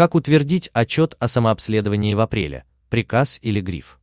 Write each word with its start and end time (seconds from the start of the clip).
Как 0.00 0.14
утвердить 0.14 0.70
отчет 0.72 1.14
о 1.18 1.28
самообследовании 1.28 2.14
в 2.14 2.20
апреле, 2.20 2.64
приказ 2.88 3.38
или 3.42 3.60
гриф? 3.60 4.00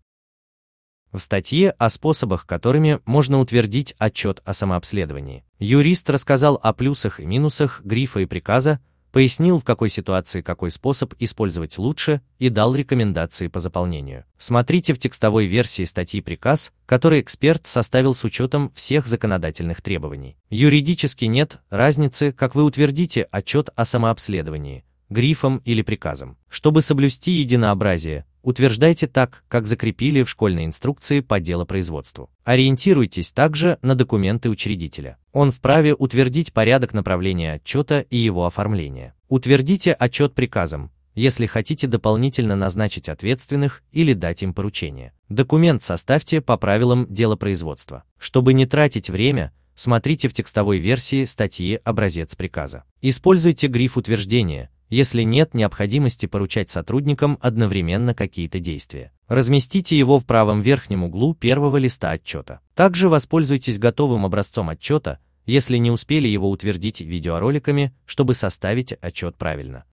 В 1.11 1.17
статье 1.17 1.71
о 1.71 1.89
способах, 1.89 2.45
которыми 2.45 2.99
можно 3.07 3.39
утвердить 3.39 3.95
отчет 3.97 4.43
о 4.45 4.53
самообследовании, 4.53 5.43
юрист 5.57 6.07
рассказал 6.11 6.59
о 6.61 6.73
плюсах 6.73 7.19
и 7.19 7.25
минусах 7.25 7.81
грифа 7.83 8.19
и 8.19 8.27
приказа, 8.27 8.79
пояснил, 9.11 9.59
в 9.59 9.63
какой 9.63 9.89
ситуации 9.89 10.43
какой 10.43 10.69
способ 10.69 11.15
использовать 11.17 11.79
лучше 11.79 12.21
и 12.37 12.49
дал 12.49 12.75
рекомендации 12.75 13.47
по 13.47 13.59
заполнению. 13.59 14.25
Смотрите 14.37 14.93
в 14.93 14.99
текстовой 14.99 15.47
версии 15.47 15.83
статьи 15.83 16.21
приказ, 16.21 16.71
который 16.85 17.21
эксперт 17.21 17.65
составил 17.65 18.13
с 18.13 18.23
учетом 18.23 18.71
всех 18.75 19.07
законодательных 19.07 19.81
требований. 19.81 20.37
Юридически 20.51 21.25
нет 21.25 21.57
разницы, 21.71 22.33
как 22.33 22.53
вы 22.53 22.65
утвердите 22.65 23.23
отчет 23.31 23.71
о 23.75 23.83
самообследовании, 23.83 24.83
грифом 25.09 25.61
или 25.65 25.81
приказом. 25.81 26.37
Чтобы 26.49 26.81
соблюсти 26.81 27.31
единообразие, 27.31 28.25
утверждайте 28.41 29.07
так, 29.07 29.43
как 29.47 29.67
закрепили 29.67 30.23
в 30.23 30.29
школьной 30.29 30.65
инструкции 30.65 31.19
по 31.19 31.39
делопроизводству. 31.39 32.29
Ориентируйтесь 32.43 33.31
также 33.31 33.77
на 33.81 33.95
документы 33.95 34.49
учредителя. 34.49 35.17
Он 35.33 35.51
вправе 35.51 35.93
утвердить 35.93 36.53
порядок 36.53 36.93
направления 36.93 37.53
отчета 37.53 38.01
и 38.01 38.17
его 38.17 38.45
оформления. 38.45 39.13
Утвердите 39.27 39.93
отчет 39.93 40.33
приказом, 40.33 40.91
если 41.13 41.45
хотите 41.45 41.87
дополнительно 41.87 42.55
назначить 42.55 43.09
ответственных 43.09 43.83
или 43.91 44.13
дать 44.13 44.43
им 44.43 44.53
поручение. 44.53 45.13
Документ 45.29 45.81
составьте 45.83 46.41
по 46.41 46.57
правилам 46.57 47.07
делопроизводства. 47.09 48.03
Чтобы 48.17 48.53
не 48.53 48.65
тратить 48.65 49.09
время, 49.09 49.51
смотрите 49.75 50.29
в 50.29 50.33
текстовой 50.33 50.77
версии 50.77 51.25
статьи 51.25 51.79
«Образец 51.83 52.35
приказа». 52.35 52.83
Используйте 53.01 53.67
гриф 53.67 53.97
утверждения, 53.97 54.69
если 54.89 55.23
нет 55.23 55.53
необходимости 55.53 56.25
поручать 56.25 56.69
сотрудникам 56.69 57.37
одновременно 57.41 58.13
какие-то 58.13 58.59
действия. 58.59 59.11
Разместите 59.27 59.97
его 59.97 60.19
в 60.19 60.25
правом 60.25 60.61
верхнем 60.61 61.03
углу 61.03 61.33
первого 61.33 61.77
листа 61.77 62.11
отчета. 62.11 62.61
Также 62.75 63.09
воспользуйтесь 63.09 63.79
готовым 63.79 64.25
образцом 64.25 64.69
отчета, 64.69 65.19
если 65.45 65.77
не 65.77 65.91
успели 65.91 66.27
его 66.27 66.49
утвердить 66.49 67.01
видеороликами, 67.01 67.93
чтобы 68.05 68.35
составить 68.35 68.93
отчет 68.93 69.35
правильно. 69.37 69.85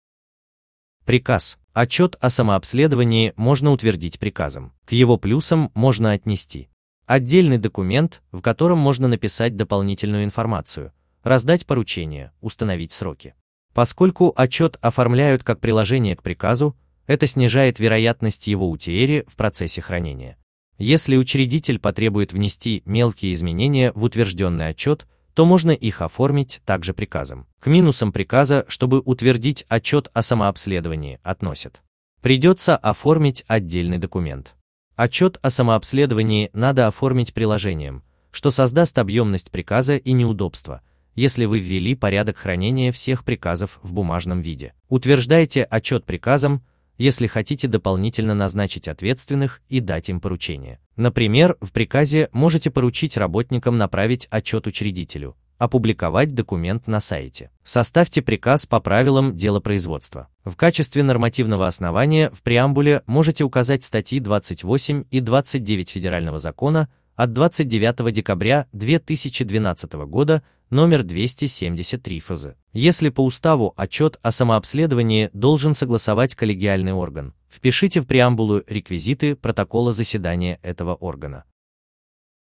Приказ. 1.04 1.58
Отчет 1.72 2.16
о 2.20 2.28
самообследовании 2.28 3.32
можно 3.36 3.70
утвердить 3.70 4.18
приказом. 4.18 4.72
К 4.84 4.92
его 4.92 5.16
плюсам 5.16 5.70
можно 5.74 6.12
отнести 6.12 6.68
отдельный 7.06 7.58
документ, 7.58 8.22
в 8.32 8.40
котором 8.40 8.78
можно 8.78 9.08
написать 9.08 9.54
дополнительную 9.56 10.24
информацию, 10.24 10.92
раздать 11.22 11.66
поручения, 11.66 12.32
установить 12.40 12.92
сроки. 12.92 13.34
Поскольку 13.74 14.32
отчет 14.36 14.76
оформляют 14.82 15.44
как 15.44 15.60
приложение 15.60 16.14
к 16.14 16.22
приказу, 16.22 16.76
это 17.06 17.26
снижает 17.26 17.78
вероятность 17.78 18.46
его 18.46 18.68
утери 18.68 19.24
в 19.26 19.36
процессе 19.36 19.80
хранения. 19.80 20.36
Если 20.78 21.16
учредитель 21.16 21.78
потребует 21.78 22.32
внести 22.32 22.82
мелкие 22.84 23.32
изменения 23.32 23.92
в 23.94 24.04
утвержденный 24.04 24.68
отчет, 24.68 25.06
то 25.34 25.46
можно 25.46 25.70
их 25.70 26.02
оформить 26.02 26.60
также 26.66 26.92
приказом. 26.92 27.46
К 27.60 27.66
минусам 27.66 28.12
приказа, 28.12 28.66
чтобы 28.68 29.00
утвердить 29.00 29.64
отчет 29.68 30.10
о 30.12 30.22
самообследовании, 30.22 31.20
относят. 31.22 31.80
Придется 32.20 32.76
оформить 32.76 33.44
отдельный 33.46 33.98
документ. 33.98 34.54
Отчет 34.96 35.38
о 35.40 35.48
самообследовании 35.48 36.50
надо 36.52 36.86
оформить 36.86 37.32
приложением, 37.32 38.02
что 38.30 38.50
создаст 38.50 38.98
объемность 38.98 39.50
приказа 39.50 39.96
и 39.96 40.12
неудобства– 40.12 40.82
если 41.14 41.44
вы 41.44 41.58
ввели 41.58 41.94
порядок 41.94 42.38
хранения 42.38 42.92
всех 42.92 43.24
приказов 43.24 43.78
в 43.82 43.92
бумажном 43.92 44.40
виде. 44.40 44.74
Утверждайте 44.88 45.64
отчет 45.64 46.04
приказом, 46.04 46.62
если 46.98 47.26
хотите 47.26 47.68
дополнительно 47.68 48.34
назначить 48.34 48.88
ответственных 48.88 49.60
и 49.68 49.80
дать 49.80 50.08
им 50.08 50.20
поручение. 50.20 50.78
Например, 50.96 51.56
в 51.60 51.72
приказе 51.72 52.28
можете 52.32 52.70
поручить 52.70 53.16
работникам 53.16 53.78
направить 53.78 54.28
отчет 54.30 54.66
учредителю, 54.66 55.36
опубликовать 55.58 56.34
документ 56.34 56.86
на 56.86 57.00
сайте. 57.00 57.50
Составьте 57.64 58.20
приказ 58.20 58.66
по 58.66 58.80
правилам 58.80 59.34
делопроизводства. 59.34 60.28
В 60.44 60.56
качестве 60.56 61.02
нормативного 61.02 61.66
основания 61.66 62.30
в 62.30 62.42
преамбуле 62.42 63.02
можете 63.06 63.44
указать 63.44 63.84
статьи 63.84 64.20
28 64.20 65.04
и 65.10 65.20
29 65.20 65.90
Федерального 65.90 66.38
закона 66.38 66.88
от 67.14 67.32
29 67.32 68.12
декабря 68.12 68.66
2012 68.72 69.92
года 69.92 70.42
номер 70.72 71.02
273 71.02 72.20
ФЗ. 72.20 72.46
Если 72.72 73.10
по 73.10 73.22
уставу 73.22 73.74
отчет 73.76 74.18
о 74.22 74.32
самообследовании 74.32 75.28
должен 75.34 75.74
согласовать 75.74 76.34
коллегиальный 76.34 76.94
орган, 76.94 77.34
впишите 77.50 78.00
в 78.00 78.06
преамбулу 78.06 78.62
реквизиты 78.66 79.36
протокола 79.36 79.92
заседания 79.92 80.58
этого 80.62 80.94
органа. 80.94 81.44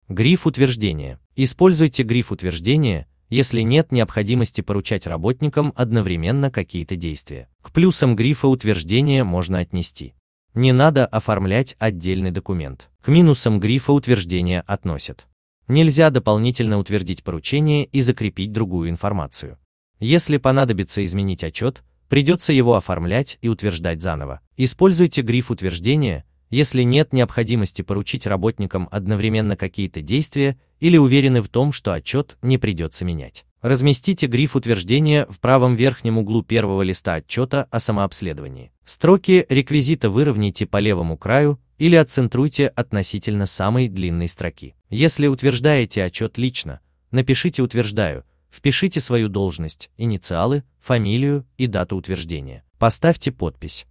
Гриф 0.09 0.45
утверждения. 0.45 1.17
Используйте 1.37 2.03
гриф 2.03 2.33
утверждения, 2.33 3.07
если 3.29 3.61
нет 3.61 3.93
необходимости 3.93 4.59
поручать 4.59 5.07
работникам 5.07 5.71
одновременно 5.77 6.51
какие-то 6.51 6.97
действия. 6.97 7.47
К 7.61 7.71
плюсам 7.71 8.17
грифа 8.17 8.49
утверждения 8.49 9.23
можно 9.23 9.59
отнести. 9.59 10.13
Не 10.53 10.73
надо 10.73 11.05
оформлять 11.05 11.77
отдельный 11.79 12.31
документ. 12.31 12.89
К 13.01 13.07
минусам 13.07 13.61
грифа 13.61 13.93
утверждения 13.93 14.59
относят. 14.67 15.28
Нельзя 15.69 16.09
дополнительно 16.09 16.79
утвердить 16.79 17.23
поручение 17.23 17.85
и 17.85 18.01
закрепить 18.01 18.51
другую 18.51 18.89
информацию. 18.89 19.59
Если 19.99 20.37
понадобится 20.37 21.05
изменить 21.05 21.43
отчет, 21.43 21.83
придется 22.09 22.51
его 22.51 22.75
оформлять 22.75 23.37
и 23.43 23.49
утверждать 23.49 24.01
заново. 24.01 24.41
Используйте 24.57 25.21
гриф 25.21 25.51
утверждения, 25.51 26.25
если 26.49 26.81
нет 26.81 27.13
необходимости 27.13 27.83
поручить 27.83 28.25
работникам 28.25 28.89
одновременно 28.91 29.55
какие-то 29.55 30.01
действия 30.01 30.57
или 30.79 30.97
уверены 30.97 31.43
в 31.43 31.49
том, 31.49 31.71
что 31.71 31.93
отчет 31.93 32.39
не 32.41 32.57
придется 32.57 33.05
менять. 33.05 33.45
Разместите 33.61 34.25
гриф 34.25 34.55
утверждения 34.55 35.27
в 35.29 35.39
правом 35.39 35.75
верхнем 35.75 36.17
углу 36.17 36.41
первого 36.41 36.81
листа 36.81 37.13
отчета 37.13 37.67
о 37.69 37.79
самообследовании. 37.79 38.71
Строки 38.85 39.45
реквизита 39.49 40.09
выровняйте 40.09 40.65
по 40.65 40.77
левому 40.77 41.15
краю 41.15 41.59
или 41.79 41.95
отцентруйте 41.95 42.67
относительно 42.67 43.45
самой 43.45 43.87
длинной 43.87 44.27
строки. 44.27 44.75
Если 44.89 45.27
утверждаете 45.27 46.03
отчет 46.03 46.37
лично, 46.37 46.81
напишите 47.09 47.63
«утверждаю», 47.63 48.25
впишите 48.51 48.99
свою 48.99 49.29
должность, 49.29 49.89
инициалы, 49.97 50.63
фамилию 50.79 51.47
и 51.57 51.67
дату 51.67 51.95
утверждения. 51.95 52.63
Поставьте 52.77 53.31
подпись. 53.31 53.87